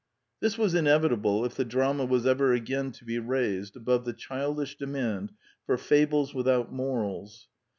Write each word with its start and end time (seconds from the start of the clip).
This 0.39 0.57
was 0.57 0.73
inevitable 0.73 1.45
if 1.45 1.53
the 1.53 1.63
drama 1.63 2.05
was 2.05 2.25
ever 2.25 2.53
again 2.53 2.91
to 2.93 3.05
be 3.05 3.19
raised 3.19 3.75
above 3.75 4.03
the 4.03 4.13
childish 4.13 4.75
demand 4.75 5.31
for 5.67 5.77
fables 5.77 6.33
without 6.33 6.73
morals. 6.73 7.47